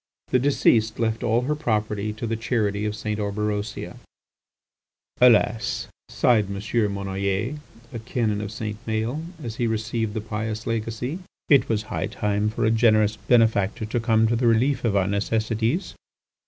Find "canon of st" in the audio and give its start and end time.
7.99-8.83